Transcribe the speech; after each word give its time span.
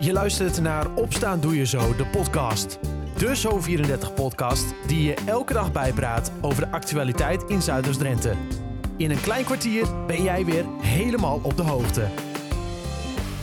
Je 0.00 0.12
luistert 0.12 0.60
naar 0.60 0.94
Opstaan 0.94 1.40
Doe 1.40 1.56
Je 1.56 1.66
Zo, 1.66 1.96
de 1.96 2.06
podcast. 2.06 2.78
De 3.16 3.36
Zo34-podcast 3.36 4.74
die 4.86 5.02
je 5.02 5.14
elke 5.26 5.52
dag 5.52 5.72
bijpraat 5.72 6.32
over 6.40 6.64
de 6.64 6.70
actualiteit 6.70 7.42
in 7.42 7.62
Zuiders-Drenthe. 7.62 8.34
In 8.96 9.10
een 9.10 9.20
klein 9.20 9.44
kwartier 9.44 10.06
ben 10.06 10.22
jij 10.22 10.44
weer 10.44 10.64
helemaal 10.80 11.40
op 11.42 11.56
de 11.56 11.62
hoogte. 11.62 12.08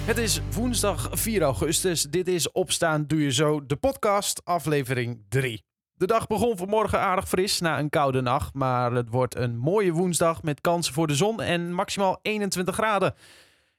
Het 0.05 0.17
is 0.17 0.41
woensdag 0.51 1.09
4 1.11 1.41
augustus. 1.41 2.03
Dit 2.03 2.27
is 2.27 2.51
Opstaan 2.51 3.05
Doe 3.07 3.21
Je 3.21 3.31
Zo, 3.31 3.65
de 3.65 3.75
podcast, 3.75 4.41
aflevering 4.43 5.25
3. 5.29 5.63
De 5.93 6.07
dag 6.07 6.27
begon 6.27 6.57
vanmorgen 6.57 6.99
aardig 6.99 7.27
fris 7.27 7.59
na 7.59 7.79
een 7.79 7.89
koude 7.89 8.21
nacht, 8.21 8.53
maar 8.53 8.91
het 8.91 9.09
wordt 9.09 9.35
een 9.35 9.57
mooie 9.57 9.91
woensdag 9.91 10.43
met 10.43 10.61
kansen 10.61 10.93
voor 10.93 11.07
de 11.07 11.15
zon 11.15 11.41
en 11.41 11.73
maximaal 11.73 12.19
21 12.21 12.75
graden. 12.75 13.13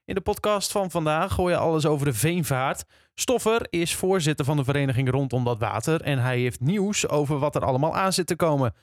In 0.07 0.15
de 0.15 0.21
podcast 0.21 0.71
van 0.71 0.91
vandaag 0.91 1.33
gooi 1.33 1.53
je 1.53 1.59
alles 1.59 1.85
over 1.85 2.05
de 2.05 2.13
veenvaart. 2.13 2.83
Stoffer 3.13 3.67
is 3.69 3.95
voorzitter 3.95 4.45
van 4.45 4.57
de 4.57 4.63
vereniging 4.63 5.09
rondom 5.09 5.43
dat 5.43 5.59
water 5.59 6.01
en 6.01 6.19
hij 6.19 6.39
heeft 6.39 6.59
nieuws 6.59 7.07
over 7.07 7.39
wat 7.39 7.55
er 7.55 7.65
allemaal 7.65 7.95
aan 7.95 8.13
zit 8.13 8.27
te 8.27 8.35
komen. 8.35 8.73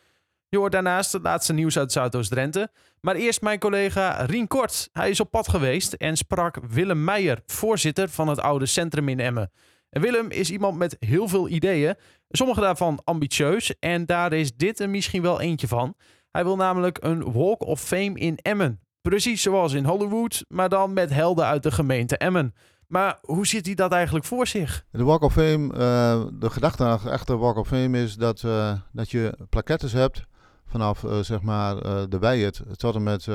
Je 0.48 0.58
hoort 0.58 0.72
daarnaast 0.72 1.12
het 1.12 1.22
laatste 1.22 1.52
nieuws 1.52 1.78
uit 1.78 1.92
Zuidoost-Drenthe. 1.92 2.70
Maar 3.00 3.14
eerst 3.14 3.42
mijn 3.42 3.58
collega 3.58 4.24
Rien 4.24 4.46
Kort. 4.46 4.88
Hij 4.92 5.10
is 5.10 5.20
op 5.20 5.30
pad 5.30 5.48
geweest 5.48 5.92
en 5.92 6.16
sprak 6.16 6.58
Willem 6.68 7.04
Meijer, 7.04 7.42
voorzitter 7.46 8.08
van 8.08 8.28
het 8.28 8.40
oude 8.40 8.66
centrum 8.66 9.08
in 9.08 9.20
Emmen. 9.20 9.52
En 9.90 10.00
Willem 10.00 10.30
is 10.30 10.50
iemand 10.50 10.78
met 10.78 10.96
heel 10.98 11.28
veel 11.28 11.48
ideeën, 11.48 11.94
sommige 12.28 12.60
daarvan 12.60 13.00
ambitieus 13.04 13.78
en 13.78 14.06
daar 14.06 14.32
is 14.32 14.56
dit 14.56 14.80
er 14.80 14.90
misschien 14.90 15.22
wel 15.22 15.40
eentje 15.40 15.68
van. 15.68 15.94
Hij 16.30 16.44
wil 16.44 16.56
namelijk 16.56 16.98
een 17.00 17.32
Walk 17.32 17.62
of 17.62 17.80
Fame 17.80 18.18
in 18.18 18.36
Emmen. 18.36 18.83
Precies 19.08 19.42
zoals 19.42 19.72
in 19.72 19.84
Hollywood, 19.84 20.44
maar 20.48 20.68
dan 20.68 20.92
met 20.92 21.10
helden 21.10 21.44
uit 21.44 21.62
de 21.62 21.70
gemeente 21.70 22.16
Emmen. 22.16 22.54
Maar 22.86 23.18
hoe 23.22 23.46
ziet 23.46 23.66
hij 23.66 23.74
dat 23.74 23.92
eigenlijk 23.92 24.24
voor 24.24 24.46
zich? 24.46 24.84
De 24.90 25.04
Walk 25.04 25.22
of 25.22 25.32
Fame, 25.32 25.72
uh, 25.72 26.24
de 26.32 26.50
gedachte 26.50 26.84
achter 26.84 27.38
Walk 27.38 27.56
of 27.56 27.68
Fame 27.68 28.02
is 28.02 28.16
dat, 28.16 28.42
uh, 28.42 28.72
dat 28.92 29.10
je 29.10 29.38
plaquettes 29.48 29.92
hebt 29.92 30.22
vanaf 30.66 31.02
uh, 31.02 31.18
zeg 31.18 31.42
maar 31.42 31.74
de 32.08 32.18
Weijet 32.18 32.62
tot 32.76 32.94
en 32.94 33.02
met 33.02 33.28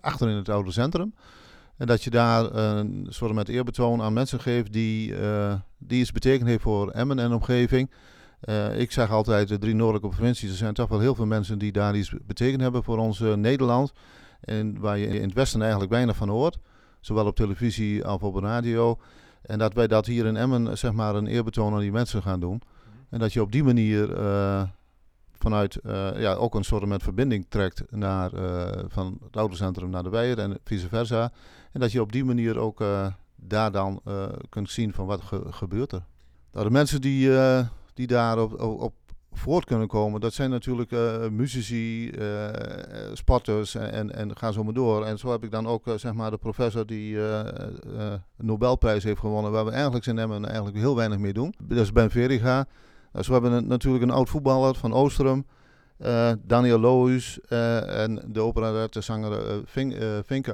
achter 0.00 0.28
in 0.28 0.36
het 0.36 0.48
oude 0.48 0.72
centrum. 0.72 1.14
En 1.76 1.86
dat 1.86 2.02
je 2.02 2.10
daar 2.10 2.54
een 2.54 3.06
soort 3.08 3.32
met 3.32 3.48
eerbetoon 3.48 4.02
aan 4.02 4.12
mensen 4.12 4.40
geeft 4.40 4.72
die, 4.72 5.14
die 5.78 6.00
iets 6.00 6.12
betekend 6.12 6.48
heeft 6.48 6.62
voor 6.62 6.90
Emmen 6.90 7.18
en 7.18 7.32
omgeving. 7.32 7.90
ik 8.76 8.92
zeg 8.92 9.10
altijd, 9.10 9.48
de 9.48 9.58
drie 9.58 9.74
noordelijke 9.74 10.08
provincies, 10.16 10.50
er 10.50 10.56
zijn 10.56 10.74
toch 10.74 10.88
wel 10.88 11.00
heel 11.00 11.14
veel 11.14 11.26
mensen 11.26 11.58
die 11.58 11.72
daar 11.72 11.96
iets 11.96 12.14
betekend 12.26 12.60
hebben 12.60 12.84
voor 12.84 12.98
ons 12.98 13.18
Nederland. 13.18 13.92
En 14.44 14.80
waar 14.80 14.98
je 14.98 15.06
in 15.06 15.22
het 15.22 15.32
Westen 15.32 15.60
eigenlijk 15.60 15.90
weinig 15.90 16.16
van 16.16 16.28
hoort. 16.28 16.58
Zowel 17.00 17.26
op 17.26 17.36
televisie 17.36 18.04
als 18.04 18.22
op 18.22 18.34
de 18.34 18.40
radio. 18.40 18.98
En 19.42 19.58
dat 19.58 19.74
wij 19.74 19.86
dat 19.86 20.06
hier 20.06 20.26
in 20.26 20.36
Emmen 20.36 20.78
zeg 20.78 20.92
maar 20.92 21.14
een 21.14 21.26
eerbetoon 21.26 21.74
aan 21.74 21.80
die 21.80 21.92
mensen 21.92 22.22
gaan 22.22 22.40
doen. 22.40 22.62
En 23.08 23.18
dat 23.18 23.32
je 23.32 23.42
op 23.42 23.52
die 23.52 23.64
manier 23.64 24.18
uh, 24.18 24.62
vanuit 25.32 25.78
uh, 25.86 26.20
ja, 26.20 26.34
ook 26.34 26.54
een 26.54 26.64
soort 26.64 26.86
met 26.86 27.02
verbinding 27.02 27.46
trekt 27.48 27.82
naar, 27.90 28.34
uh, 28.34 28.68
van 28.88 29.18
het 29.24 29.36
autocentrum 29.36 29.90
naar 29.90 30.02
de 30.02 30.08
Weijer 30.08 30.38
en 30.38 30.58
vice 30.64 30.88
versa. 30.88 31.32
En 31.72 31.80
dat 31.80 31.92
je 31.92 32.00
op 32.00 32.12
die 32.12 32.24
manier 32.24 32.58
ook 32.58 32.84
daar 33.36 33.72
dan 33.72 34.02
kunt 34.48 34.70
zien 34.70 34.92
van 34.92 35.06
wat 35.06 35.20
ge 35.20 35.42
gebeurt 35.50 35.92
er. 35.92 36.02
Nou, 36.52 36.64
de 36.64 36.72
mensen 36.72 37.00
die, 37.00 37.30
die 37.94 38.06
daar 38.06 38.38
op, 38.38 38.60
op 38.60 38.94
voort 39.38 39.64
kunnen 39.64 39.88
komen, 39.88 40.20
dat 40.20 40.32
zijn 40.32 40.50
natuurlijk 40.50 40.90
uh, 40.90 41.28
muzici, 41.28 42.10
uh, 42.10 42.48
sporters 43.12 43.74
en, 43.74 44.14
en, 44.14 44.36
gaan 44.36 44.52
zo 44.52 44.64
maar 44.64 44.74
door. 44.74 45.04
En 45.04 45.18
zo 45.18 45.30
heb 45.30 45.44
ik 45.44 45.50
dan 45.50 45.66
ook 45.66 45.84
zeg 45.96 46.12
maar 46.12 46.30
de 46.30 46.36
professor 46.36 46.86
die 46.86 47.18
een 47.18 48.20
Nobelprijs 48.36 49.04
heeft 49.04 49.20
gewonnen, 49.20 49.52
waar 49.52 49.64
we 49.64 49.70
eigenlijk 49.70 50.04
zijn 50.04 50.18
Emmen 50.18 50.44
eigenlijk 50.44 50.76
heel 50.76 50.96
weinig 50.96 51.18
mee 51.18 51.32
doen. 51.32 51.54
Dat 51.62 51.78
is 51.78 51.92
Ben 51.92 52.10
Veriga. 52.10 52.66
We 53.12 53.32
hebben 53.32 53.52
een, 53.52 53.66
natuurlijk 53.66 54.04
een 54.04 54.10
oud 54.10 54.28
voetballer 54.28 54.74
van 54.74 54.92
Oostrum, 54.92 55.46
Daniel 56.42 56.78
Lohuis 56.78 57.40
en 57.40 58.22
de 58.26 58.40
operette 58.40 59.00
zanger 59.00 59.64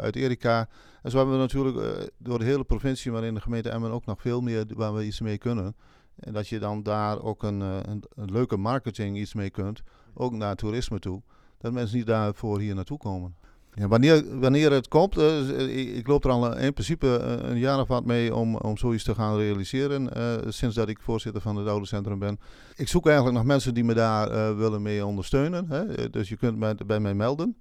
uit 0.00 0.16
Erika. 0.16 0.68
En 1.02 1.10
zo 1.10 1.16
hebben 1.16 1.34
we 1.34 1.40
natuurlijk 1.40 2.10
door 2.18 2.38
de 2.38 2.44
hele 2.44 2.64
provincie, 2.64 3.12
maar 3.12 3.24
in 3.24 3.34
de 3.34 3.40
gemeente 3.40 3.70
Emmen 3.70 3.90
ook 3.90 4.06
nog 4.06 4.20
veel 4.20 4.40
meer 4.40 4.64
waar 4.74 4.94
we 4.94 5.04
iets 5.04 5.20
mee 5.20 5.38
kunnen. 5.38 5.74
En 6.20 6.32
dat 6.32 6.48
je 6.48 6.58
dan 6.58 6.82
daar 6.82 7.22
ook 7.22 7.42
een, 7.42 7.62
eh, 7.62 7.76
een, 7.82 8.04
een, 8.14 8.32
leuke 8.32 8.56
marketing 8.56 9.18
iets 9.18 9.34
mee 9.34 9.50
kunt. 9.50 9.82
Ook 10.14 10.32
naar 10.32 10.56
toerisme 10.56 10.98
toe. 10.98 11.22
Dat 11.58 11.72
mensen 11.72 11.96
niet 11.96 12.06
daarvoor 12.06 12.60
hier 12.60 12.74
naartoe 12.74 12.98
komen. 12.98 13.34
Ja, 13.74 13.88
wanneer, 13.88 14.38
wanneer 14.40 14.72
het 14.72 14.88
komt, 14.88 15.18
uh, 15.18 15.96
ik, 15.96 16.06
loop 16.06 16.24
er 16.24 16.30
al 16.30 16.56
in 16.56 16.72
principe 16.72 17.06
een 17.42 17.58
jaar 17.58 17.80
of 17.80 17.88
wat 17.88 18.04
mee 18.04 18.34
om, 18.34 18.56
om 18.56 18.76
zoiets 18.76 19.04
te 19.04 19.14
gaan 19.14 19.36
realiseren. 19.36 20.08
Sinds 20.52 20.74
dat 20.74 20.88
ik 20.88 21.00
voorzitter 21.00 21.42
van 21.42 21.56
het 21.56 21.68
oude 21.68 21.86
centrum 21.86 22.18
ben. 22.18 22.38
Ik 22.76 22.88
zoek 22.88 23.06
eigenlijk 23.06 23.36
nog 23.36 23.46
mensen 23.46 23.74
die 23.74 23.84
me 23.84 23.94
daar 23.94 24.56
willen 24.56 24.82
mee 24.82 25.06
ondersteunen. 25.06 25.66
Hè? 25.68 26.10
Dus 26.10 26.28
je 26.28 26.36
kunt 26.36 26.58
mij, 26.58 26.74
bij 26.86 27.00
mij 27.00 27.14
melden. 27.14 27.56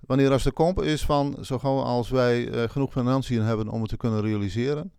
Wanneer 0.00 0.30
als 0.30 0.44
er 0.44 0.52
komt 0.52 0.82
is 0.82 1.04
van 1.04 1.36
zo 1.40 1.58
gauw 1.58 1.80
als 1.80 2.10
wij 2.10 2.68
genoeg 2.68 2.92
financiën 2.92 3.42
hebben 3.42 3.68
om 3.68 3.80
het 3.80 3.90
te 3.90 3.96
kunnen 3.96 4.20
realiseren. 4.20 4.92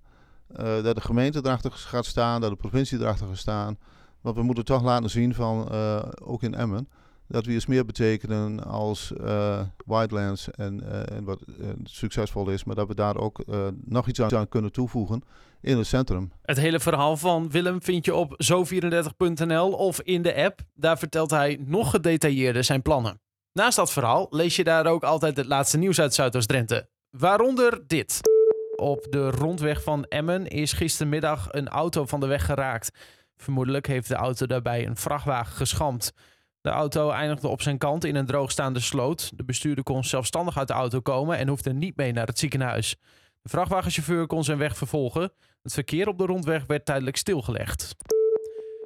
Uh, 0.52 0.84
dat 0.84 0.96
de 0.96 1.02
gemeente 1.02 1.40
erachter 1.44 1.72
gaat 1.72 2.06
staan, 2.06 2.42
dat 2.42 2.50
de 2.50 2.56
provincie 2.56 3.00
erachter 3.00 3.28
gaat 3.28 3.38
staan. 3.38 3.78
Want 4.22 4.36
we 4.36 4.44
moeten 4.44 4.66
toch 4.66 4.84
laten 4.84 5.10
zien 5.10 5.34
van, 5.34 5.68
uh, 5.72 6.02
ook 6.24 6.44
in 6.44 6.56
Emmen, 6.56 6.90
dat 7.28 7.46
we 7.46 7.54
iets 7.54 7.66
meer 7.66 7.86
betekenen 7.86 8.64
als 8.64 9.14
uh, 9.22 9.62
Wildlands 9.86 10.52
en, 10.52 11.08
en 11.10 11.24
wat 11.24 11.44
succesvol 11.84 12.50
is. 12.50 12.64
Maar 12.64 12.76
dat 12.76 12.88
we 12.88 12.96
daar 12.96 13.18
ook 13.18 13.44
nog 13.86 14.08
iets 14.08 14.22
aan 14.22 14.48
kunnen 14.48 14.72
toevoegen 14.72 15.24
in 15.62 15.78
het 15.78 15.88
centrum. 15.88 16.32
Het 16.42 16.58
hele 16.58 16.80
verhaal 16.80 17.18
van 17.18 17.52
Willem 17.52 17.82
vind 17.82 18.06
je 18.06 18.16
op 18.16 18.44
zo34.nl 18.44 19.72
of 19.72 20.02
in 20.02 20.22
de 20.22 20.36
app. 20.36 20.60
Daar 20.74 20.98
vertelt 20.98 21.32
hij 21.32 21.60
nog 21.66 21.90
gedetailleerder 21.90 22.64
zijn 22.64 22.82
plannen. 22.82 23.20
Naast 23.52 23.76
dat 23.76 23.92
verhaal 23.92 24.28
lees 24.30 24.56
je 24.56 24.64
daar 24.64 24.86
ook 24.86 25.04
altijd 25.04 25.38
het 25.38 25.46
laatste 25.46 25.78
nieuws 25.78 26.00
uit 26.00 26.14
Zuidoost-Drenthe. 26.14 26.90
Waaronder 27.10 27.84
dit. 27.88 28.35
Op 28.76 29.08
de 29.10 29.30
rondweg 29.30 29.84
van 29.84 30.04
Emmen 30.04 30.48
is 30.48 30.74
gistermiddag 30.74 31.48
een 31.52 31.68
auto 31.68 32.06
van 32.06 32.20
de 32.20 32.26
weg 32.26 32.46
geraakt. 32.46 32.92
Vermoedelijk 33.38 33.88
heeft 33.88 34.08
de 34.08 34.16
auto 34.16 34.46
daarbij 34.46 34.86
een 34.86 34.96
vrachtwagen 34.96 35.56
geschampt. 35.56 36.14
De 36.62 36.70
auto 36.70 37.10
eindigde 37.10 37.48
op 37.48 37.62
zijn 37.62 37.78
kant 37.78 38.04
in 38.06 38.16
een 38.16 38.26
droogstaande 38.26 38.80
sloot. 38.80 39.32
De 39.36 39.44
bestuurder 39.44 39.84
kon 39.84 40.04
zelfstandig 40.04 40.58
uit 40.58 40.68
de 40.68 40.74
auto 40.74 41.00
komen 41.00 41.38
en 41.38 41.48
hoefde 41.48 41.74
niet 41.74 41.96
mee 41.96 42.12
naar 42.12 42.28
het 42.28 42.40
ziekenhuis. 42.40 42.96
De 43.42 43.50
vrachtwagenchauffeur 43.50 44.28
kon 44.28 44.44
zijn 44.44 44.58
weg 44.58 44.78
vervolgen. 44.78 45.32
Het 45.62 45.74
verkeer 45.74 46.08
op 46.08 46.18
de 46.18 46.26
rondweg 46.26 46.66
werd 46.66 46.86
tijdelijk 46.86 47.18
stilgelegd. 47.18 47.96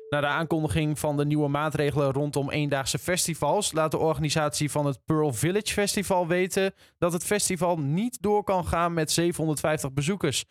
Na 0.09 0.21
de 0.21 0.27
aankondiging 0.27 0.99
van 0.99 1.17
de 1.17 1.25
nieuwe 1.25 1.47
maatregelen 1.47 2.11
rondom 2.11 2.49
eendaagse 2.49 2.99
festivals 2.99 3.71
laat 3.71 3.91
de 3.91 3.97
organisatie 3.97 4.71
van 4.71 4.85
het 4.85 4.99
Pearl 5.05 5.33
Village 5.33 5.73
Festival 5.73 6.27
weten 6.27 6.73
dat 6.97 7.13
het 7.13 7.23
festival 7.23 7.77
niet 7.77 8.21
door 8.21 8.43
kan 8.43 8.65
gaan 8.65 8.93
met 8.93 9.11
750 9.11 9.93
bezoekers. 9.93 10.45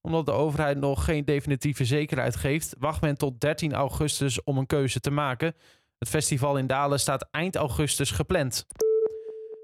Omdat 0.00 0.26
de 0.26 0.32
overheid 0.32 0.78
nog 0.78 1.04
geen 1.04 1.24
definitieve 1.24 1.84
zekerheid 1.84 2.36
geeft, 2.36 2.74
wacht 2.78 3.00
men 3.00 3.16
tot 3.16 3.40
13 3.40 3.72
augustus 3.72 4.42
om 4.42 4.58
een 4.58 4.66
keuze 4.66 5.00
te 5.00 5.10
maken. 5.10 5.54
Het 5.98 6.08
festival 6.08 6.58
in 6.58 6.66
Dalen 6.66 7.00
staat 7.00 7.28
eind 7.30 7.56
augustus 7.56 8.10
gepland. 8.10 8.66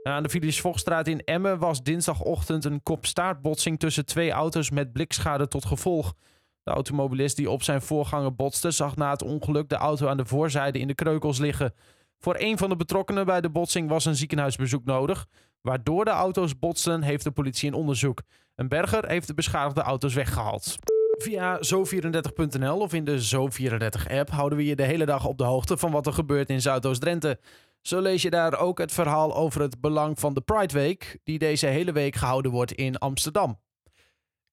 Aan 0.03 0.23
de 0.23 0.29
Philips 0.29 0.61
Vochtstraat 0.61 1.07
in 1.07 1.25
Emmen 1.25 1.59
was 1.59 1.83
dinsdagochtend 1.83 2.65
een 2.65 2.83
kopstaartbotsing 2.83 3.79
tussen 3.79 4.07
twee 4.07 4.31
auto's 4.31 4.71
met 4.71 4.93
blikschade 4.93 5.49
tot 5.49 5.65
gevolg. 5.65 6.15
De 6.63 6.71
automobilist 6.71 7.37
die 7.37 7.51
op 7.51 7.63
zijn 7.63 7.83
voorganger 7.83 8.35
botste, 8.35 8.71
zag 8.71 8.97
na 8.97 9.11
het 9.11 9.23
ongeluk 9.23 9.69
de 9.69 9.75
auto 9.75 10.09
aan 10.09 10.17
de 10.17 10.27
voorzijde 10.27 10.79
in 10.79 10.87
de 10.87 10.95
kreukels 10.95 11.39
liggen. 11.39 11.75
Voor 12.19 12.37
een 12.39 12.59
van 12.59 12.69
de 12.69 12.77
betrokkenen 12.77 13.27
bij 13.27 13.41
de 13.41 13.51
botsing 13.51 13.89
was 13.89 14.05
een 14.05 14.17
ziekenhuisbezoek 14.17 14.85
nodig. 14.85 15.27
Waardoor 15.61 16.05
de 16.05 16.11
auto's 16.11 16.59
botsten, 16.59 17.03
heeft 17.03 17.25
de 17.25 17.31
politie 17.31 17.69
een 17.69 17.75
onderzoek. 17.75 18.23
Een 18.55 18.69
berger 18.69 19.09
heeft 19.09 19.27
de 19.27 19.35
beschadigde 19.35 19.81
auto's 19.81 20.15
weggehaald. 20.15 20.77
Via 21.19 21.59
zo34.nl 21.59 22.79
of 22.79 22.93
in 22.93 23.05
de 23.05 23.35
Zo34-app 23.35 24.31
houden 24.31 24.59
we 24.59 24.65
je 24.65 24.77
de 24.77 24.83
hele 24.83 25.07
dag 25.07 25.27
op 25.27 25.39
de 25.39 25.45
hoogte 25.45 25.77
van 25.77 25.91
wat 25.91 26.07
er 26.07 26.13
gebeurt 26.13 26.51
in 26.51 26.61
Zuidoost-Drenthe. 26.61 27.39
Zo 27.81 28.01
lees 28.01 28.23
je 28.23 28.31
daar 28.31 28.59
ook 28.59 28.79
het 28.79 28.93
verhaal 28.93 29.35
over 29.35 29.61
het 29.61 29.81
belang 29.81 30.19
van 30.21 30.35
de 30.35 30.41
Pride 30.41 30.75
Week, 30.75 31.19
die 31.25 31.39
deze 31.39 31.67
hele 31.67 31.93
week 31.93 32.15
gehouden 32.15 32.51
wordt 32.51 32.73
in 32.73 32.99
Amsterdam. 32.99 33.59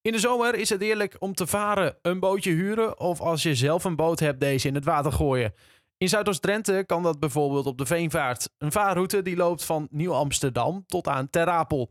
In 0.01 0.11
de 0.11 0.19
zomer 0.19 0.55
is 0.55 0.69
het 0.69 0.81
eerlijk 0.81 1.15
om 1.19 1.33
te 1.33 1.47
varen, 1.47 1.97
een 2.01 2.19
bootje 2.19 2.51
huren 2.51 2.99
of 2.99 3.21
als 3.21 3.43
je 3.43 3.55
zelf 3.55 3.83
een 3.83 3.95
boot 3.95 4.19
hebt, 4.19 4.39
deze 4.39 4.67
in 4.67 4.75
het 4.75 4.85
water 4.85 5.11
gooien. 5.11 5.53
In 5.97 6.09
Zuidoost-Drenthe 6.09 6.83
kan 6.85 7.03
dat 7.03 7.19
bijvoorbeeld 7.19 7.65
op 7.65 7.77
de 7.77 7.85
Veenvaart. 7.85 8.49
Een 8.57 8.71
vaarroute 8.71 9.21
die 9.21 9.35
loopt 9.35 9.65
van 9.65 9.87
Nieuw-Amsterdam 9.91 10.83
tot 10.87 11.07
aan 11.07 11.29
Ter 11.29 11.47
Apel. 11.47 11.89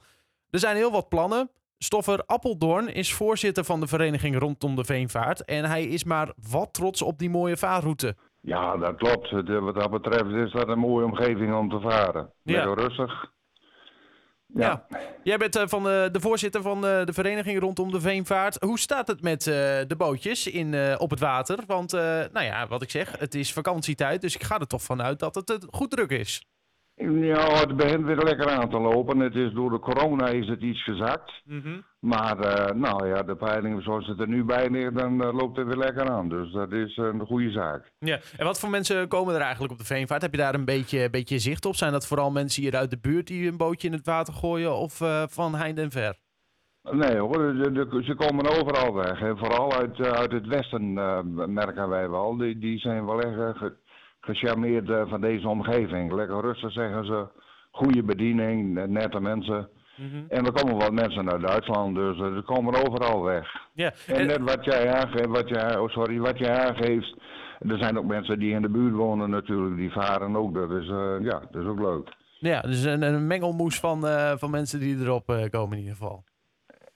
Er 0.50 0.58
zijn 0.58 0.76
heel 0.76 0.90
wat 0.90 1.08
plannen. 1.08 1.50
Stoffer 1.78 2.22
Appeldoorn 2.26 2.88
is 2.88 3.12
voorzitter 3.12 3.64
van 3.64 3.80
de 3.80 3.86
vereniging 3.86 4.38
rondom 4.38 4.76
de 4.76 4.84
Veenvaart. 4.84 5.44
En 5.44 5.64
hij 5.64 5.84
is 5.84 6.04
maar 6.04 6.32
wat 6.50 6.72
trots 6.72 7.02
op 7.02 7.18
die 7.18 7.30
mooie 7.30 7.56
vaarroute. 7.56 8.16
Ja, 8.40 8.76
dat 8.76 8.96
klopt. 8.96 9.30
Wat 9.60 9.74
dat 9.74 9.90
betreft 9.90 10.30
is 10.30 10.52
dat 10.52 10.68
een 10.68 10.78
mooie 10.78 11.04
omgeving 11.04 11.54
om 11.54 11.68
te 11.68 11.80
varen. 11.80 12.32
Ja. 12.42 12.64
Lekker 12.64 12.84
rustig. 12.84 13.32
Ja. 14.54 14.86
Jij 15.22 15.36
bent 15.36 15.56
eh, 15.56 15.62
van 15.66 15.82
de, 15.82 16.08
de 16.12 16.20
voorzitter 16.20 16.62
van 16.62 16.86
eh, 16.86 17.04
de 17.04 17.12
vereniging 17.12 17.60
rondom 17.60 17.90
de 17.90 18.00
Veenvaart. 18.00 18.56
Hoe 18.60 18.78
staat 18.78 19.08
het 19.08 19.22
met 19.22 19.46
eh, 19.46 19.54
de 19.86 19.94
bootjes 19.96 20.46
in, 20.46 20.98
op 20.98 21.10
het 21.10 21.20
water? 21.20 21.58
Want, 21.66 21.92
nou 21.92 22.42
ja, 22.42 22.66
wat 22.66 22.82
ik 22.82 22.90
zeg, 22.90 23.18
het 23.18 23.34
is 23.34 23.52
vakantietijd, 23.52 24.20
dus 24.20 24.34
ik 24.34 24.42
ga 24.42 24.58
er 24.58 24.66
toch 24.66 24.82
vanuit 24.82 25.18
dat 25.18 25.34
het 25.34 25.66
goed 25.70 25.90
druk 25.90 26.10
is. 26.10 26.46
Ja, 27.00 27.52
het 27.58 27.76
begint 27.76 28.04
weer 28.04 28.16
lekker 28.16 28.48
aan 28.50 28.70
te 28.70 28.78
lopen. 28.78 29.18
Het 29.18 29.34
is 29.34 29.52
door 29.52 29.70
de 29.70 29.78
corona 29.78 30.26
is 30.28 30.48
het 30.48 30.60
iets 30.62 30.82
gezakt. 30.84 31.32
Maar 32.00 32.38
eh, 32.38 32.74
nou 32.74 33.08
ja, 33.08 33.22
de 33.22 33.36
peilingen 33.36 33.82
zoals 33.82 34.06
het 34.06 34.20
er 34.20 34.28
nu 34.28 34.44
bij 34.44 34.70
ligt, 34.70 34.96
dan 34.98 35.22
eh, 35.22 35.32
loopt 35.32 35.56
het 35.56 35.66
weer 35.66 35.76
lekker 35.76 36.08
aan. 36.10 36.28
Dus 36.28 36.52
dat 36.52 36.72
is 36.72 36.96
een 36.96 37.20
goede 37.26 37.50
zaak. 37.50 37.92
Ja, 37.98 38.18
en 38.36 38.44
wat 38.44 38.60
voor 38.60 38.70
mensen 38.70 39.08
komen 39.08 39.34
er 39.34 39.40
eigenlijk 39.40 39.72
op 39.72 39.78
de 39.78 39.84
Veenvaart? 39.84 40.22
Heb 40.22 40.30
je 40.30 40.38
daar 40.40 40.54
een 40.54 40.64
beetje, 40.64 41.10
beetje 41.10 41.38
zicht 41.38 41.64
op? 41.66 41.74
Zijn 41.74 41.92
dat 41.92 42.06
vooral 42.06 42.30
mensen 42.30 42.62
hier 42.62 42.76
uit 42.76 42.90
de 42.90 42.98
buurt 42.98 43.26
die 43.26 43.48
een 43.48 43.56
bootje 43.56 43.88
in 43.88 43.94
het 43.94 44.06
water 44.06 44.34
gooien 44.34 44.76
of 44.76 45.00
eh, 45.00 45.22
van 45.28 45.54
heinde 45.54 45.82
en 45.82 45.90
ver? 45.90 46.16
Nee 46.90 47.18
hoor, 47.18 47.38
de- 47.54 47.70
de- 47.72 48.02
ze 48.04 48.14
komen 48.14 48.58
overal 48.60 48.94
weg. 48.94 49.20
En 49.20 49.38
vooral 49.38 49.72
uit, 49.72 50.00
uit 50.00 50.32
het 50.32 50.46
westen 50.46 50.92
merken 51.52 51.88
wij 51.88 52.10
wel. 52.10 52.36
Die, 52.36 52.58
die 52.58 52.78
zijn 52.78 53.06
wel 53.06 53.20
echt 53.20 53.62
gecharmeerd 54.20 54.90
eh, 54.90 55.08
van 55.08 55.20
deze 55.20 55.48
omgeving. 55.48 56.12
Lekker 56.12 56.40
rustig 56.40 56.72
zeggen 56.72 57.04
ze. 57.06 57.26
Goede 57.70 58.02
bediening, 58.02 58.78
eh, 58.78 58.84
nette 58.84 59.20
mensen. 59.20 59.68
En 60.28 60.44
er 60.46 60.52
komen 60.52 60.76
wat 60.76 60.92
mensen 60.92 61.30
uit 61.32 61.40
Duitsland, 61.40 61.94
dus 61.94 62.18
eh, 62.18 62.34
ze 62.34 62.42
komen 62.46 62.86
overal 62.86 63.22
weg. 63.22 63.46
Ja, 63.74 63.92
En 64.06 64.14
en- 64.16 64.26
net 64.26 64.40
wat 64.40 64.64
jij 64.64 64.92
aangeeft, 64.92 65.26
wat 65.26 65.48
jij, 65.48 65.76
oh 65.78 65.88
sorry, 65.88 66.18
wat 66.18 66.38
jij 66.38 66.58
aangeeft. 66.58 67.14
Er 67.58 67.78
zijn 67.78 67.98
ook 67.98 68.04
mensen 68.04 68.38
die 68.38 68.52
in 68.54 68.62
de 68.62 68.68
buurt 68.70 68.94
wonen 68.94 69.30
natuurlijk, 69.30 69.76
die 69.76 69.90
varen 69.92 70.36
ook. 70.36 70.54
Dat 70.54 70.70
is, 70.70 70.88
eh, 70.88 71.14
ja, 71.20 71.42
dat 71.50 71.62
is 71.62 71.68
ook 71.68 71.78
leuk. 71.80 72.08
ja, 72.38 72.60
dus 72.60 72.82
een, 72.84 73.02
een 73.02 73.26
mengelmoes 73.26 73.80
van, 73.80 74.06
eh, 74.06 74.32
van 74.36 74.50
mensen 74.50 74.80
die 74.80 74.98
erop 75.00 75.28
eh, 75.30 75.48
komen 75.50 75.72
in 75.76 75.82
ieder 75.82 75.96
geval. 75.96 76.24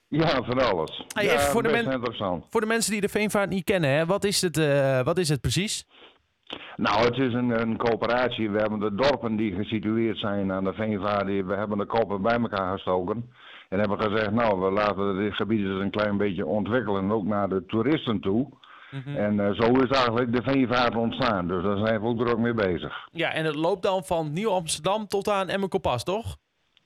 Ja, 0.07 0.27
van 0.43 0.59
alles. 0.71 1.05
Hey, 1.13 1.25
ja, 1.25 1.31
even 1.31 1.43
voor 1.45 1.63
de 1.63 1.69
men-. 1.69 2.43
Voor 2.49 2.61
de 2.61 2.67
mensen 2.67 2.91
die 2.91 3.01
de 3.01 3.09
Veenvaart 3.09 3.49
niet 3.49 3.63
kennen, 3.63 3.89
hè, 3.89 4.05
wat, 4.05 4.23
is 4.23 4.41
het, 4.41 4.57
eh, 4.57 5.01
wat 5.03 5.17
is 5.17 5.29
het 5.29 5.41
precies? 5.41 5.87
Nou, 6.75 7.05
het 7.05 7.17
is 7.17 7.33
een, 7.33 7.61
een 7.61 7.77
coöperatie. 7.77 8.49
We 8.49 8.59
hebben 8.59 8.79
de 8.79 8.95
dorpen 8.95 9.35
die 9.35 9.55
gesitueerd 9.55 10.17
zijn 10.17 10.51
aan 10.51 10.63
de 10.63 10.73
Veenvaart, 10.73 11.25
we 11.25 11.53
hebben 11.55 11.77
de 11.77 11.85
koppen 11.85 12.21
bij 12.21 12.39
elkaar 12.39 12.71
gestoken. 12.73 13.29
En 13.69 13.79
hebben 13.79 14.01
gezegd, 14.01 14.31
nou, 14.31 14.59
we 14.59 14.71
laten 14.71 15.17
dit 15.17 15.33
gebied 15.33 15.65
eens 15.65 15.79
een 15.79 15.91
klein 15.91 16.17
beetje 16.17 16.45
ontwikkelen, 16.45 17.11
ook 17.11 17.25
naar 17.25 17.49
de 17.49 17.65
toeristen 17.65 18.19
toe. 18.19 18.47
En 19.05 19.39
eh, 19.39 19.51
zo 19.51 19.71
is 19.71 19.89
eigenlijk 19.89 20.35
de 20.35 20.41
Veenvaart 20.41 20.95
ontstaan. 20.95 21.47
Dus 21.47 21.63
daar 21.63 21.77
zijn 21.77 22.01
we 22.01 22.07
ook 22.07 22.17
druk 22.17 22.37
mee 22.37 22.53
bezig. 22.53 23.07
Ja, 23.11 23.33
en 23.33 23.45
het 23.45 23.55
loopt 23.55 23.83
dan 23.83 24.03
van 24.03 24.33
Nieuw-Amsterdam 24.33 25.07
tot 25.07 25.29
aan 25.29 25.49
Emmenkopas, 25.49 26.03
toch? 26.03 26.37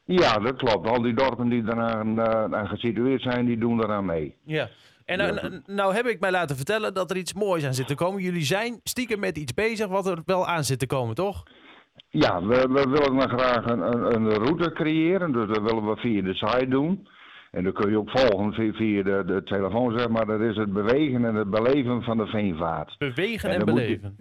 Ja, 0.05 0.37
dat 0.39 0.55
klopt. 0.55 0.89
Al 0.89 1.01
die 1.01 1.13
dorpen 1.13 1.49
die 1.49 1.63
daaraan 1.63 2.19
eh, 2.19 2.57
aan 2.59 2.67
gesitueerd 2.67 3.21
zijn, 3.21 3.45
die 3.45 3.57
doen 3.57 3.83
eraan 3.83 4.05
mee. 4.05 4.35
Ja. 4.43 4.67
En 5.07 5.17
nou, 5.17 5.61
nou- 5.65 5.93
heb 5.93 6.05
ik 6.05 6.19
mij 6.19 6.31
laten 6.31 6.55
vertellen 6.55 6.93
dat 6.93 7.11
er 7.11 7.17
iets 7.17 7.33
moois 7.33 7.65
aan 7.65 7.73
zit 7.73 7.87
te 7.87 7.95
komen. 7.95 8.21
Jullie 8.21 8.43
zijn 8.43 8.79
stiekem 8.83 9.19
met 9.19 9.37
iets 9.37 9.53
bezig 9.53 9.87
wat 9.87 10.07
er 10.07 10.21
wel 10.25 10.47
aan 10.47 10.63
zit 10.63 10.79
te 10.79 10.87
komen, 10.87 11.15
toch? 11.15 11.43
Ja, 12.09 12.41
we, 12.45 12.55
we 12.55 12.89
willen 12.89 13.29
graag 13.29 13.65
een, 13.65 13.79
een, 13.81 14.13
een 14.15 14.29
route 14.33 14.71
creëren. 14.71 15.31
Dus 15.31 15.47
dat 15.47 15.61
willen 15.61 15.87
we 15.89 15.95
via 15.95 16.21
de 16.21 16.33
site 16.33 16.67
doen. 16.67 17.07
En 17.51 17.63
dan 17.63 17.73
kun 17.73 17.89
je 17.89 17.97
ook 17.97 18.09
volgen 18.09 18.53
via, 18.53 18.71
via 18.73 19.03
de, 19.03 19.23
de 19.25 19.43
telefoon, 19.43 19.97
zeg 19.99 20.09
maar. 20.09 20.25
Dat 20.25 20.41
is 20.41 20.55
het 20.55 20.73
bewegen 20.73 21.25
en 21.25 21.35
het 21.35 21.49
beleven 21.49 22.01
van 22.03 22.17
de 22.17 22.25
veenvaart. 22.25 22.95
Bewegen 22.97 23.49
En 23.49 23.55
en 23.59 23.59
je- 23.65 23.73
beleven. 23.73 24.17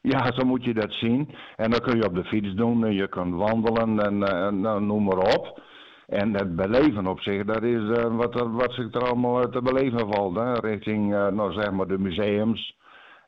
Ja, 0.00 0.32
zo 0.32 0.44
moet 0.44 0.64
je 0.64 0.74
dat 0.74 0.92
zien. 0.92 1.34
En 1.56 1.70
dan 1.70 1.80
kun 1.80 1.96
je 1.96 2.06
op 2.06 2.14
de 2.14 2.24
fiets 2.24 2.54
doen 2.54 2.84
en 2.84 2.94
je 2.94 3.08
kunt 3.08 3.34
wandelen 3.34 4.00
en, 4.00 4.22
eh, 4.22 4.46
en 4.46 4.60
nou, 4.60 4.82
noem 4.82 5.04
maar 5.04 5.34
op. 5.38 5.62
En 6.06 6.34
het 6.34 6.56
beleven 6.56 7.06
op 7.06 7.20
zich, 7.20 7.44
dat 7.44 7.62
is 7.62 7.90
eh, 7.98 8.16
wat, 8.16 8.34
wat 8.34 8.72
zich 8.72 8.94
er 8.94 9.04
allemaal 9.06 9.40
eh, 9.42 9.48
te 9.50 9.62
beleven 9.62 10.12
valt. 10.14 10.36
Hè? 10.36 10.52
Richting, 10.52 11.14
eh, 11.14 11.26
nou 11.28 11.52
zeg 11.52 11.70
maar, 11.70 11.86
de 11.86 11.98
museums 11.98 12.76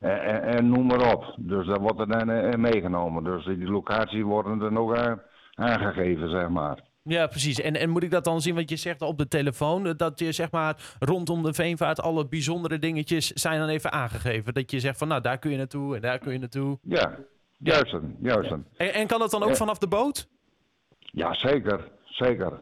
en, 0.01 0.23
en, 0.23 0.43
en 0.43 0.69
noem 0.69 0.87
maar 0.87 1.15
op. 1.15 1.35
Dus 1.39 1.67
dat 1.67 1.79
wordt 1.81 2.01
er 2.01 2.09
dan 2.09 2.31
eh, 2.31 2.51
in 2.51 2.61
meegenomen. 2.61 3.25
Dus 3.25 3.45
die 3.45 3.71
locaties 3.71 4.23
worden 4.23 4.61
er 4.63 4.73
nog 4.73 4.97
aan- 4.97 5.21
aangegeven, 5.55 6.31
zeg 6.31 6.49
maar. 6.49 6.85
Ja, 7.03 7.27
precies. 7.27 7.61
En, 7.61 7.77
en 7.77 7.91
moet 7.91 8.03
ik 8.03 8.11
dat 8.11 8.25
dan 8.25 8.41
zien 8.41 8.55
wat 8.55 8.71
je 8.71 8.77
zegt 8.77 9.03
op 9.03 9.19
de 9.19 9.29
telefoon? 9.29 9.95
Dat 9.97 10.19
je 10.19 10.33
zeg 10.33 10.51
maar 10.51 10.95
rondom 10.99 11.43
de 11.43 11.55
Veenvaart 11.55 12.01
alle 12.01 12.27
bijzondere 12.29 12.79
dingetjes 12.79 13.27
zijn 13.33 13.59
dan 13.59 13.69
even 13.69 13.93
aangegeven. 13.93 14.55
Dat 14.55 14.71
je 14.71 14.81
zegt 14.81 14.99
van 14.99 15.09
nou 15.09 15.21
daar 15.21 15.39
kun 15.39 15.51
je 15.51 15.57
naartoe 15.57 15.95
en 15.95 16.01
daar 16.01 16.19
kun 16.19 16.33
je 16.33 16.39
naartoe. 16.39 16.79
Ja, 16.83 17.15
juist, 17.59 17.97
juist. 18.21 18.51
En, 18.51 18.65
en 18.95 19.07
kan 19.07 19.19
dat 19.19 19.31
dan 19.31 19.43
ook 19.43 19.49
Ja. 19.49 19.55
vanaf 19.55 19.79
de 19.79 19.89
boot? 19.89 20.29
Ja, 20.99 21.35
zeker. 21.35 21.89
Zeker. 22.05 22.61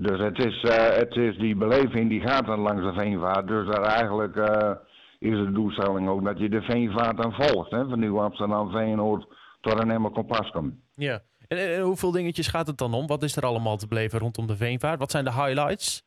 Dus 0.00 0.20
het 0.20 0.38
is, 0.38 0.62
eh, 0.62 0.96
het 0.96 1.16
is 1.16 1.36
die 1.36 1.56
beleving 1.56 2.08
die 2.08 2.20
gaat 2.20 2.46
dan 2.46 2.60
langs 2.60 2.82
de 2.82 2.92
veenvaart. 2.92 3.46
Dus 3.46 3.66
daar 3.66 3.82
eigenlijk 3.82 4.36
eh, 4.36 4.70
is 5.18 5.36
de 5.36 5.52
doelstelling 5.52 6.08
ook 6.08 6.24
dat 6.24 6.38
je 6.38 6.48
de 6.48 6.62
veenvaart 6.62 7.16
dan 7.16 7.32
volgt. 7.32 7.70
Hè? 7.70 7.88
Van 7.88 7.98
Nieuw 7.98 8.20
Amsterdam, 8.20 8.70
Veenoord 8.70 9.26
tot 9.60 9.80
een 9.80 9.88
helemaal 9.88 10.10
Kompaskum. 10.10 10.80
Ja. 10.94 11.20
En, 11.48 11.58
en, 11.58 11.74
en 11.74 11.80
hoeveel 11.80 12.10
dingetjes 12.10 12.48
gaat 12.48 12.66
het 12.66 12.78
dan 12.78 12.94
om? 12.94 13.06
Wat 13.06 13.22
is 13.22 13.36
er 13.36 13.42
allemaal 13.42 13.76
te 13.76 13.88
beleven 13.88 14.18
rondom 14.18 14.46
de 14.46 14.56
Veenvaart? 14.56 14.98
Wat 14.98 15.10
zijn 15.10 15.24
de 15.24 15.32
highlights? 15.32 16.06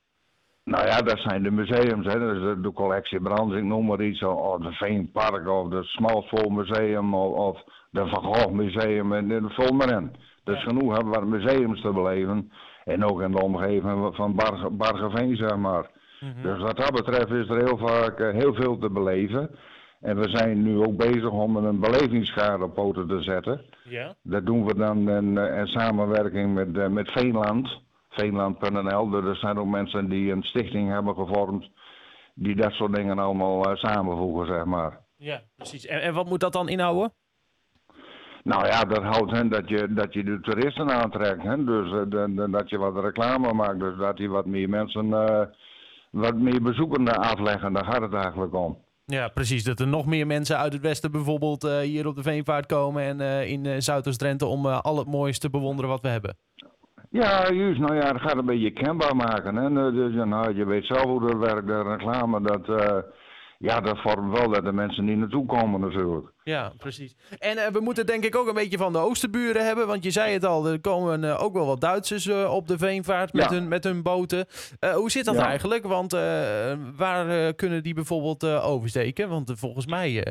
Nou 0.63 0.88
ja, 0.88 1.01
dat 1.01 1.19
zijn 1.19 1.43
de 1.43 1.51
museums. 1.51 2.05
Hè? 2.05 2.19
Dus 2.19 2.39
de, 2.41 2.61
de 2.61 2.71
collectie 2.71 3.21
Brands, 3.21 3.55
noem 3.55 3.85
maar 3.85 4.01
iets. 4.01 4.23
Of 4.23 4.61
de 4.61 4.71
Veenpark 4.71 5.47
of 5.47 5.69
de 5.69 5.83
Smalspoormuseum 5.83 7.13
of, 7.13 7.33
of 7.33 7.63
de 7.89 8.07
Van 8.07 8.23
Gogh 8.23 8.51
Museum. 8.51 9.13
En, 9.13 9.31
en 9.31 9.49
vul 9.49 9.71
maar 9.71 9.91
in. 9.91 10.15
Dus 10.43 10.63
genoeg 10.63 10.95
hebben 10.95 11.19
we 11.19 11.25
museums 11.25 11.81
te 11.81 11.91
beleven. 11.91 12.51
En 12.85 13.05
ook 13.05 13.21
in 13.21 13.31
de 13.31 13.41
omgeving 13.41 14.15
van 14.15 14.35
Barge, 14.35 14.69
Bargeveen, 14.69 15.35
zeg 15.35 15.55
maar. 15.55 15.89
Dus 16.41 16.59
wat 16.59 16.77
dat 16.77 16.91
betreft 16.91 17.29
is 17.29 17.49
er 17.49 17.57
heel 17.65 17.77
vaak 17.77 18.19
eh, 18.19 18.31
heel 18.31 18.53
veel 18.53 18.77
te 18.77 18.89
beleven. 18.89 19.49
En 19.99 20.17
we 20.17 20.29
zijn 20.29 20.61
nu 20.61 20.77
ook 20.77 20.97
bezig 20.97 21.29
om 21.29 21.55
een 21.55 21.79
belevingskaart 21.79 22.61
op 22.61 22.73
poten 22.73 23.07
te 23.07 23.21
zetten. 23.21 23.61
Ja. 23.83 24.15
Dat 24.23 24.45
doen 24.45 24.65
we 24.65 24.75
dan 24.75 25.09
in, 25.09 25.37
eh, 25.37 25.57
in 25.57 25.67
samenwerking 25.67 26.53
met, 26.53 26.77
eh, 26.77 26.87
met 26.87 27.11
Veenland. 27.11 27.81
Veenland.nl. 28.09 29.09
Dus 29.09 29.23
Er 29.23 29.35
zijn 29.35 29.57
ook 29.57 29.67
mensen 29.67 30.09
die 30.09 30.31
een 30.31 30.43
stichting 30.43 30.89
hebben 30.89 31.15
gevormd. 31.15 31.69
Die 32.33 32.55
dat 32.55 32.71
soort 32.71 32.95
dingen 32.95 33.19
allemaal 33.19 33.75
samenvoegen, 33.77 34.45
zeg 34.45 34.65
maar. 34.65 34.99
Ja, 35.17 35.41
precies. 35.55 35.85
En, 35.85 36.01
en 36.01 36.13
wat 36.13 36.29
moet 36.29 36.39
dat 36.39 36.53
dan 36.53 36.69
inhouden? 36.69 37.13
Nou 38.43 38.65
ja, 38.65 38.81
dat 38.83 39.03
houdt 39.03 39.33
in 39.33 39.49
dat 39.49 39.69
je, 39.69 39.93
dat 39.93 40.13
je 40.13 40.23
de 40.23 40.39
toeristen 40.41 40.89
aantrekt. 40.91 41.43
Hè? 41.43 41.63
Dus 41.63 41.91
eh, 41.91 42.51
dat 42.51 42.69
je 42.69 42.77
wat 42.77 43.03
reclame 43.03 43.53
maakt. 43.53 43.79
Dus 43.79 43.97
dat 43.97 44.17
je 44.17 44.27
wat 44.27 44.45
meer 44.45 44.69
mensen, 44.69 45.13
eh, 45.13 45.41
wat 46.11 46.35
meer 46.35 46.61
bezoekenden 46.61 47.17
afleggen. 47.17 47.73
Daar 47.73 47.85
gaat 47.85 48.01
het 48.01 48.13
eigenlijk 48.13 48.53
om. 48.53 48.77
Ja, 49.05 49.27
precies. 49.27 49.63
Dat 49.63 49.79
er 49.79 49.88
nog 49.88 50.05
meer 50.05 50.27
mensen 50.27 50.57
uit 50.57 50.74
het 50.74 50.81
westen 50.81 51.12
bijvoorbeeld 51.12 51.63
eh, 51.63 51.79
hier 51.79 52.07
op 52.07 52.15
de 52.15 52.24
Veenvaart 52.24 52.65
komen 52.65 53.03
en 53.03 53.48
in 53.48 53.81
Zuidoost-Drenthe 53.81 54.45
om 54.45 54.65
al 54.65 54.98
het 54.98 55.07
moois 55.07 55.39
te 55.39 55.50
bewonderen 55.50 55.89
wat 55.89 56.01
we 56.01 56.07
hebben. 56.07 56.38
Ja, 57.10 57.51
juist. 57.51 57.79
Nou 57.79 57.95
ja, 57.95 58.12
dat 58.12 58.21
gaat 58.21 58.38
een 58.38 58.45
beetje 58.45 58.71
kenbaar 58.71 59.15
maken. 59.15 59.55
Hè? 59.55 59.69
Nou, 59.69 59.93
Dus, 59.93 60.25
nou, 60.25 60.55
je 60.55 60.65
weet 60.65 60.86
zelf 60.86 61.03
hoe 61.03 61.21
dat 61.21 61.38
werkt, 61.38 61.67
de 61.67 61.81
reclame. 61.81 62.41
Dat, 62.41 62.65
ja, 63.57 63.79
dat 63.79 64.01
vormt 64.01 64.38
wel 64.38 64.50
dat 64.50 64.63
de 64.63 64.71
mensen 64.71 65.05
niet 65.05 65.17
naartoe 65.17 65.45
komen 65.45 65.79
natuurlijk. 65.79 66.31
Ja, 66.43 66.71
precies. 66.77 67.15
En 67.39 67.57
eh, 67.57 67.71
we 67.71 67.79
moeten 67.79 68.05
denk 68.05 68.24
ik 68.24 68.36
ook 68.36 68.48
een 68.48 68.53
beetje 68.53 68.77
van 68.77 68.91
de 68.93 68.98
oosterburen 69.00 69.65
hebben. 69.65 69.88
Want 69.88 70.03
je 70.03 70.12
zei 70.12 70.33
het 70.33 70.45
al, 70.45 70.67
er 70.67 70.79
komen 70.79 71.24
eh, 71.24 71.43
ook 71.43 71.53
wel 71.53 71.65
wat 71.65 71.81
Duitsers 71.81 72.27
eh, 72.27 72.53
op 72.53 72.67
de 72.67 72.77
Veenvaart 72.77 73.33
met, 73.33 73.43
Ja. 73.43 73.50
hun, 73.55 73.67
met 73.67 73.83
hun 73.83 74.01
boten. 74.01 74.45
Hoe 74.95 75.12
zit 75.12 75.25
dat 75.25 75.36
Ja. 75.36 75.45
eigenlijk? 75.45 75.83
Want 75.86 76.12
waar 76.98 77.53
kunnen 77.53 77.83
die 77.83 77.93
bijvoorbeeld 77.93 78.45
oversteken? 78.45 79.29
Want 79.29 79.51
volgens 79.55 79.86
mij, 79.86 80.25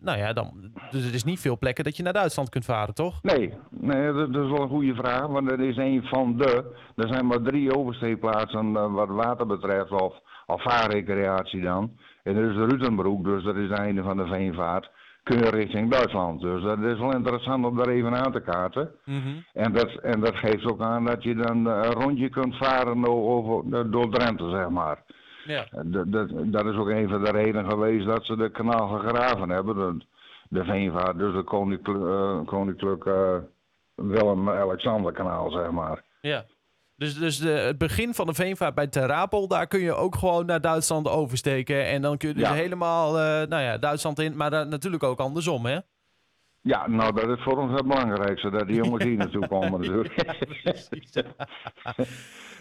nou 0.00 0.18
ja, 0.18 0.32
dan, 0.32 0.72
dus 0.90 1.06
er 1.08 1.14
is 1.14 1.24
niet 1.24 1.40
veel 1.40 1.58
plekken 1.58 1.84
dat 1.84 1.96
je 1.96 2.02
naar 2.02 2.12
Duitsland 2.12 2.48
kunt 2.48 2.64
varen, 2.64 2.94
toch? 2.94 3.22
Nee, 3.22 3.52
nee 3.70 4.12
dat, 4.12 4.32
dat 4.32 4.44
is 4.44 4.50
wel 4.50 4.60
een 4.62 4.68
goede 4.68 4.94
vraag. 4.94 5.26
Want 5.26 5.48
dat 5.48 5.58
is 5.58 5.76
een 5.76 6.02
van 6.02 6.36
de. 6.36 6.74
Er 6.96 7.08
zijn 7.08 7.26
maar 7.26 7.42
drie 7.42 7.76
oversteekplaatsen 7.76 8.72
wat 8.92 9.08
water 9.08 9.46
betreft. 9.46 9.90
Of, 9.90 10.14
of 10.46 10.62
vaarrecreatie 10.62 11.62
dan. 11.62 11.90
En 12.22 12.36
er 12.36 12.50
is 12.50 12.56
de 12.56 12.64
Rutenbroek, 12.64 13.24
dus 13.24 13.44
dat 13.44 13.56
is 13.56 13.68
de 13.68 13.74
einde 13.74 14.02
van 14.02 14.16
de 14.16 14.26
veenvaart. 14.26 14.90
Kun 15.26 15.38
je 15.38 15.50
richting 15.50 15.90
Duitsland. 15.90 16.40
Dus 16.40 16.62
dat 16.62 16.78
is 16.78 16.98
wel 16.98 17.12
interessant 17.14 17.64
om 17.64 17.76
daar 17.76 17.88
even 17.88 18.14
aan 18.16 18.32
te 18.32 18.40
kaarten. 18.40 18.90
En 19.52 19.72
dat, 19.72 19.92
en 19.94 20.20
dat 20.20 20.36
geeft 20.36 20.64
ook 20.64 20.80
aan 20.80 21.04
dat 21.04 21.22
je 21.22 21.34
dan 21.34 21.68
eh, 21.70 21.80
een 21.82 21.92
rondje 21.92 22.28
kunt 22.28 22.56
varen 22.56 23.08
over, 23.08 23.90
door 23.90 24.10
Drenthe, 24.10 24.50
zeg 24.50 24.68
maar. 24.68 25.02
Ja. 25.44 25.66
Eh, 25.70 25.80
Dat, 25.84 26.12
dat, 26.12 26.28
dat 26.32 26.66
is 26.66 26.76
ook 26.76 26.88
een 26.88 27.08
van 27.08 27.24
de 27.24 27.30
redenen 27.30 27.70
geweest 27.70 28.06
dat 28.06 28.24
ze 28.24 28.36
de 28.36 28.50
kanaal 28.50 28.88
gegraven 28.88 29.48
hebben. 29.48 29.74
De, 29.76 30.04
de 30.48 30.64
Veenvaart, 30.64 31.18
dus 31.18 31.34
het 31.34 31.44
koninklijk, 31.46 32.04
eh, 32.04 32.40
koninklijk 32.44 33.04
eh, 33.04 33.36
Willem-Alexander 33.94 35.12
kanaal, 35.12 35.50
zeg 35.50 35.70
maar. 35.70 36.02
Ja. 36.20 36.44
Dus, 36.96 37.14
dus 37.18 37.38
de, 37.38 37.48
het 37.48 37.78
begin 37.78 38.14
van 38.14 38.26
de 38.26 38.34
Veenvaart 38.34 38.74
bij 38.74 38.86
Ter 38.86 39.12
Apel, 39.12 39.48
daar 39.48 39.66
kun 39.66 39.80
je 39.80 39.94
ook 39.94 40.14
gewoon 40.16 40.46
naar 40.46 40.60
Duitsland 40.60 41.08
oversteken. 41.08 41.86
En 41.86 42.02
dan 42.02 42.16
kun 42.16 42.28
je 42.28 42.34
dus 42.34 42.42
Ja. 42.42 42.52
helemaal, 42.52 43.18
eh, 43.18 43.48
nou 43.48 43.62
ja, 43.62 43.78
Duitsland 43.78 44.18
in. 44.18 44.36
Maar 44.36 44.66
natuurlijk 44.66 45.02
ook 45.02 45.18
andersom, 45.20 45.66
hè? 45.66 45.78
Ja, 46.60 46.88
nou 46.88 47.12
dat 47.12 47.38
is 47.38 47.42
voor 47.44 47.56
ons 47.58 47.72
het 47.72 47.86
belangrijkste, 47.86 48.50
dat 48.50 48.66
die 48.66 48.76
jongens 48.76 49.04
hier 49.04 49.16
naartoe 49.16 49.48
komen 49.48 49.70
natuurlijk. 49.80 50.14
Precies. 50.64 51.12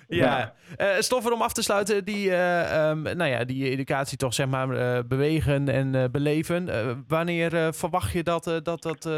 ja, 0.08 0.54
Eh 0.76 0.88
Stoffer, 1.00 1.32
om 1.32 1.42
af 1.42 1.54
te 1.54 1.64
sluiten, 1.64 2.06
die, 2.06 2.32
eh, 2.32 2.90
ehm, 2.90 3.02
nou 3.02 3.26
ja, 3.26 3.44
die 3.44 3.70
educatie 3.70 4.18
toch 4.18 4.34
zeg 4.34 4.48
maar 4.48 4.68
bewegen 5.08 5.68
en 5.70 6.12
beleven. 6.12 6.70
Wanneer 7.08 7.74
verwacht 7.74 8.12
je 8.12 8.24
dat 8.24 8.44
dat, 8.64 8.82
dat 8.82 9.10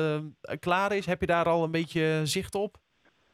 klaar 0.60 0.92
is? 0.92 1.06
Heb 1.06 1.20
je 1.22 1.28
daar 1.28 1.46
al 1.46 1.64
een 1.64 1.72
beetje 1.72 2.22
zicht 2.24 2.56
op? 2.56 2.78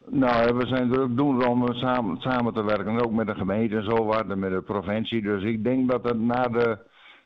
Nou, 0.09 0.55
we 0.57 0.67
zijn 0.67 0.91
druk 0.91 1.17
doen 1.17 1.47
om 1.47 1.73
samen, 1.73 2.17
samen 2.21 2.53
te 2.53 2.63
werken, 2.63 3.03
ook 3.05 3.11
met 3.11 3.27
de 3.27 3.35
gemeente 3.35 3.75
en 3.75 3.83
zo 3.83 4.05
wat, 4.05 4.29
en 4.29 4.39
met 4.39 4.51
de 4.51 4.61
provincie. 4.61 5.21
Dus 5.21 5.43
ik 5.43 5.63
denk 5.63 5.91
dat 5.91 6.03
het 6.03 6.19
na 6.19 6.43
de, 6.47 6.77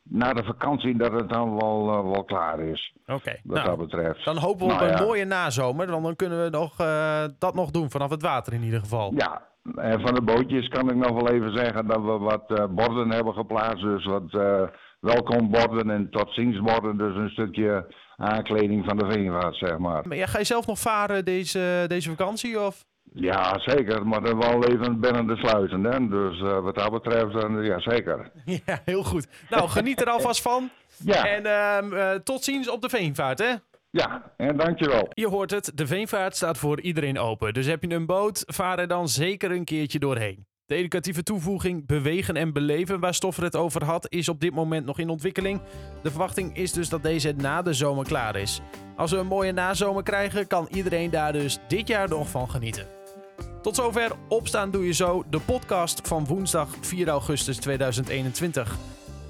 na 0.03 0.33
de 0.33 0.43
vakantie 0.43 0.97
dat 0.97 1.11
het 1.11 1.29
dan 1.29 1.55
wel, 1.55 1.89
eh, 1.89 2.11
wel 2.11 2.23
klaar 2.23 2.59
is, 2.59 2.93
Oké, 3.05 3.35
wat 3.43 3.55
nou, 3.55 3.67
dat 3.67 3.77
betreft. 3.77 4.25
dan 4.25 4.37
hopen 4.37 4.67
we 4.67 4.73
op 4.73 4.79
Nou 4.79 4.91
een 4.91 4.97
ja. 4.97 5.03
mooie 5.03 5.25
nazomer. 5.25 5.87
Want 5.87 6.03
dan 6.03 6.15
kunnen 6.15 6.43
we 6.43 6.49
nog, 6.49 6.79
eh, 6.79 7.23
dat 7.39 7.53
nog 7.55 7.71
doen 7.71 7.89
vanaf 7.91 8.09
het 8.09 8.21
water 8.21 8.53
in 8.53 8.63
ieder 8.63 8.79
geval. 8.79 9.13
Ja, 9.15 9.41
en 9.75 10.01
van 10.01 10.13
de 10.13 10.21
bootjes 10.21 10.67
kan 10.67 10.89
ik 10.89 10.95
nog 10.95 11.11
wel 11.11 11.29
even 11.29 11.57
zeggen 11.57 11.87
dat 11.87 12.01
we 12.01 12.17
wat 12.17 12.43
eh, 12.47 12.65
borden 12.69 13.11
hebben 13.11 13.33
geplaatst. 13.33 13.83
Dus 13.83 14.05
wat 14.05 14.31
welkomborden 14.99 15.89
en 15.89 16.09
tot 16.09 16.33
ziens 16.33 16.59
borden. 16.59 16.97
Dus 16.97 17.15
een 17.15 17.29
stukje 17.29 17.85
aankleding 18.17 18.85
van 18.85 18.97
de 18.97 19.11
veenvaart, 19.11 19.55
zeg 19.55 19.77
maar. 19.77 20.07
Maar 20.07 20.17
ja, 20.17 20.25
ga 20.25 20.37
je 20.37 20.43
zelf 20.43 20.67
nog 20.67 20.79
varen 20.79 21.25
deze, 21.25 21.85
deze 21.87 22.09
vakantie? 22.09 22.59
Of? 22.59 22.85
Ja, 23.13 23.59
zeker. 23.59 24.07
Maar 24.07 24.21
dan 24.21 24.37
wel 24.39 24.63
even 24.63 24.99
binnen 24.99 25.27
de 25.27 25.35
sluiten. 25.35 25.83
Hè? 25.83 26.07
Dus 26.07 26.41
eh, 26.41 26.59
wat 26.59 26.75
dat 26.75 26.91
betreft, 26.91 27.33
dan, 27.33 27.63
ja, 27.63 27.79
zeker. 27.79 28.31
Ja, 28.65 28.81
heel 28.85 29.03
goed. 29.03 29.27
Nou, 29.49 29.69
geniet 29.69 30.01
er 30.01 30.09
alvast 30.09 30.41
van. 30.41 30.69
Ja, 31.03 31.25
En 31.25 31.45
ehm, 31.45 31.93
eh, 31.93 32.15
tot 32.15 32.43
ziens 32.43 32.69
op 32.69 32.81
de 32.81 32.89
Veenvaart, 32.89 33.39
hè? 33.39 33.53
ja, 33.89 34.31
en 34.37 34.57
dankjewel. 34.57 35.07
Je 35.09 35.27
hoort 35.27 35.51
het, 35.51 35.71
de 35.75 35.87
Veenvaart 35.87 36.35
staat 36.35 36.57
voor 36.57 36.81
iedereen 36.81 37.19
open. 37.19 37.53
Dus 37.53 37.65
heb 37.65 37.83
je 37.83 37.93
een 37.93 38.05
boot, 38.05 38.43
vaar 38.45 38.79
er 38.79 38.87
dan 38.87 39.07
zeker 39.07 39.51
een 39.51 39.63
keertje 39.63 39.99
doorheen. 39.99 40.45
De 40.67 40.75
educatieve 40.75 41.23
toevoeging 41.23 41.85
bewegen 41.85 42.35
en 42.35 42.53
beleven, 42.53 42.99
waar 42.99 43.13
Stoffer 43.13 43.43
het 43.43 43.55
over 43.55 43.83
had, 43.83 44.11
is 44.11 44.29
op 44.29 44.39
dit 44.39 44.53
moment 44.53 44.85
nog 44.85 44.99
in 44.99 45.09
ontwikkeling. 45.09 45.61
De 46.03 46.09
verwachting 46.09 46.57
is 46.57 46.71
dus 46.71 46.89
dat 46.89 47.03
deze 47.03 47.33
na 47.37 47.61
de 47.61 47.73
zomer 47.73 48.05
klaar 48.05 48.35
is. 48.35 48.61
Als 48.95 49.11
we 49.11 49.17
een 49.17 49.27
mooie 49.27 49.51
nazomer 49.51 50.03
krijgen, 50.03 50.47
kan 50.47 50.67
iedereen 50.71 51.09
daar 51.09 51.33
dus 51.33 51.59
dit 51.67 51.87
jaar 51.87 52.09
nog 52.09 52.29
van 52.29 52.49
genieten. 52.49 52.87
Tot 53.61 53.75
zover 53.75 54.11
Opstaan 54.27 54.71
Doe 54.71 54.85
Je 54.85 54.93
Zo, 54.93 55.23
de 55.29 55.39
podcast 55.39 56.07
van 56.07 56.25
woensdag 56.25 56.75
4 56.81 57.07
augustus 57.07 57.57
2021. 57.57 58.75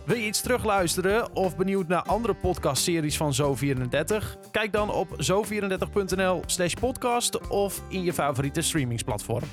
Wil 0.05 0.17
je 0.17 0.25
iets 0.25 0.41
terugluisteren 0.41 1.35
of 1.35 1.57
benieuwd 1.57 1.87
naar 1.87 2.01
andere 2.01 2.33
podcastseries 2.33 3.17
van 3.17 3.35
Zo34? 3.35 4.49
Kijk 4.51 4.71
dan 4.71 4.91
op 4.91 5.07
zo34.nl 5.07 6.43
slash 6.45 6.73
podcast 6.73 7.47
of 7.47 7.81
in 7.89 8.03
je 8.03 8.13
favoriete 8.13 8.61
streamingsplatform. 8.61 9.43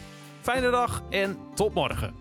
Fijne 0.44 0.70
dag 0.70 1.02
en 1.10 1.36
tot 1.54 1.74
morgen. 1.74 2.14